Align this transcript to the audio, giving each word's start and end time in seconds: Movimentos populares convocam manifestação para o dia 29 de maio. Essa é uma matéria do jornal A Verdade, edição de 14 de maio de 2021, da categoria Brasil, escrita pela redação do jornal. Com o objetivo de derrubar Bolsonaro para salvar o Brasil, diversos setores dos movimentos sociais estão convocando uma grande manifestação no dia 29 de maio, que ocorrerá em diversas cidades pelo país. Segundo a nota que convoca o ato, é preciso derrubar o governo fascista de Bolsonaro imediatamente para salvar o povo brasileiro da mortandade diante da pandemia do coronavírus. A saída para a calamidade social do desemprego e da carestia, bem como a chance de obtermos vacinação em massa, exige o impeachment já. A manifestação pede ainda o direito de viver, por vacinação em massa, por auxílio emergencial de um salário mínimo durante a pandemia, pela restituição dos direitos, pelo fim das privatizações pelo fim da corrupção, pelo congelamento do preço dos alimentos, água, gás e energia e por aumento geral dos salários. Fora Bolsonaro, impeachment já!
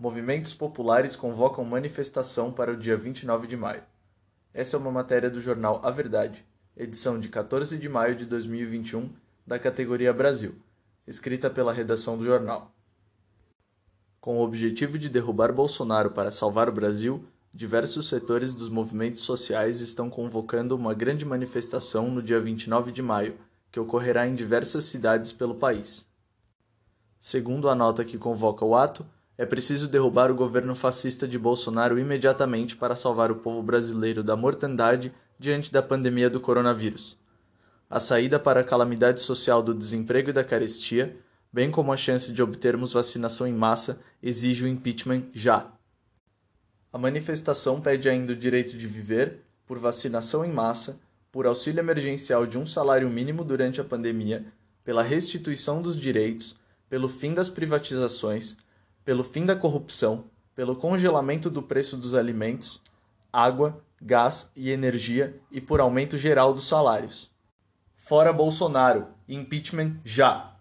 Movimentos 0.00 0.54
populares 0.54 1.14
convocam 1.14 1.62
manifestação 1.62 2.50
para 2.50 2.72
o 2.72 2.76
dia 2.76 2.96
29 2.96 3.46
de 3.46 3.54
maio. 3.54 3.82
Essa 4.54 4.78
é 4.78 4.80
uma 4.80 4.90
matéria 4.90 5.28
do 5.28 5.42
jornal 5.42 5.78
A 5.84 5.90
Verdade, 5.90 6.42
edição 6.74 7.20
de 7.20 7.28
14 7.28 7.76
de 7.76 7.86
maio 7.86 8.16
de 8.16 8.24
2021, 8.24 9.10
da 9.46 9.58
categoria 9.58 10.10
Brasil, 10.10 10.54
escrita 11.06 11.50
pela 11.50 11.70
redação 11.70 12.16
do 12.16 12.24
jornal. 12.24 12.72
Com 14.22 14.38
o 14.38 14.42
objetivo 14.42 14.98
de 14.98 15.10
derrubar 15.10 15.52
Bolsonaro 15.52 16.12
para 16.12 16.30
salvar 16.30 16.70
o 16.70 16.72
Brasil, 16.72 17.22
diversos 17.52 18.08
setores 18.08 18.54
dos 18.54 18.70
movimentos 18.70 19.20
sociais 19.20 19.82
estão 19.82 20.08
convocando 20.08 20.74
uma 20.74 20.94
grande 20.94 21.26
manifestação 21.26 22.10
no 22.10 22.22
dia 22.22 22.40
29 22.40 22.90
de 22.90 23.02
maio, 23.02 23.36
que 23.70 23.78
ocorrerá 23.78 24.26
em 24.26 24.34
diversas 24.34 24.84
cidades 24.84 25.30
pelo 25.30 25.56
país. 25.56 26.06
Segundo 27.20 27.68
a 27.68 27.74
nota 27.74 28.02
que 28.02 28.16
convoca 28.16 28.64
o 28.64 28.74
ato, 28.74 29.04
é 29.40 29.46
preciso 29.46 29.88
derrubar 29.88 30.30
o 30.30 30.34
governo 30.34 30.74
fascista 30.74 31.26
de 31.26 31.38
Bolsonaro 31.38 31.98
imediatamente 31.98 32.76
para 32.76 32.94
salvar 32.94 33.32
o 33.32 33.36
povo 33.36 33.62
brasileiro 33.62 34.22
da 34.22 34.36
mortandade 34.36 35.14
diante 35.38 35.72
da 35.72 35.82
pandemia 35.82 36.28
do 36.28 36.38
coronavírus. 36.38 37.16
A 37.88 37.98
saída 37.98 38.38
para 38.38 38.60
a 38.60 38.64
calamidade 38.64 39.22
social 39.22 39.62
do 39.62 39.72
desemprego 39.72 40.28
e 40.28 40.32
da 40.34 40.44
carestia, 40.44 41.16
bem 41.50 41.70
como 41.70 41.90
a 41.90 41.96
chance 41.96 42.30
de 42.30 42.42
obtermos 42.42 42.92
vacinação 42.92 43.46
em 43.46 43.54
massa, 43.54 43.98
exige 44.22 44.66
o 44.66 44.68
impeachment 44.68 45.22
já. 45.32 45.72
A 46.92 46.98
manifestação 46.98 47.80
pede 47.80 48.10
ainda 48.10 48.34
o 48.34 48.36
direito 48.36 48.76
de 48.76 48.86
viver, 48.86 49.38
por 49.66 49.78
vacinação 49.78 50.44
em 50.44 50.52
massa, 50.52 51.00
por 51.32 51.46
auxílio 51.46 51.80
emergencial 51.80 52.44
de 52.44 52.58
um 52.58 52.66
salário 52.66 53.08
mínimo 53.08 53.42
durante 53.42 53.80
a 53.80 53.84
pandemia, 53.84 54.44
pela 54.84 55.02
restituição 55.02 55.80
dos 55.80 55.98
direitos, 55.98 56.54
pelo 56.90 57.08
fim 57.08 57.32
das 57.32 57.48
privatizações 57.48 58.58
pelo 59.04 59.24
fim 59.24 59.44
da 59.44 59.56
corrupção, 59.56 60.24
pelo 60.54 60.76
congelamento 60.76 61.48
do 61.50 61.62
preço 61.62 61.96
dos 61.96 62.14
alimentos, 62.14 62.80
água, 63.32 63.82
gás 64.00 64.50
e 64.54 64.70
energia 64.70 65.38
e 65.50 65.60
por 65.60 65.80
aumento 65.80 66.18
geral 66.18 66.52
dos 66.52 66.66
salários. 66.66 67.30
Fora 67.96 68.32
Bolsonaro, 68.32 69.06
impeachment 69.28 69.96
já! 70.04 70.56